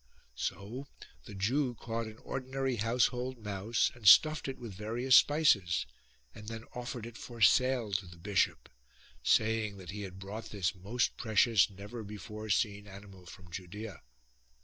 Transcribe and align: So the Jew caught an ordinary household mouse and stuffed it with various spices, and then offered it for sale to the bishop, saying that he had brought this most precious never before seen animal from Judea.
So 0.33 0.87
the 1.25 1.35
Jew 1.35 1.75
caught 1.75 2.07
an 2.07 2.17
ordinary 2.23 2.77
household 2.77 3.37
mouse 3.37 3.91
and 3.93 4.07
stuffed 4.07 4.47
it 4.47 4.57
with 4.57 4.73
various 4.73 5.15
spices, 5.15 5.85
and 6.33 6.47
then 6.47 6.63
offered 6.73 7.05
it 7.05 7.17
for 7.19 7.39
sale 7.39 7.91
to 7.91 8.07
the 8.07 8.17
bishop, 8.17 8.67
saying 9.21 9.77
that 9.77 9.91
he 9.91 10.01
had 10.01 10.17
brought 10.17 10.45
this 10.49 10.73
most 10.73 11.17
precious 11.17 11.69
never 11.69 12.01
before 12.03 12.49
seen 12.49 12.87
animal 12.87 13.27
from 13.27 13.51
Judea. 13.51 14.01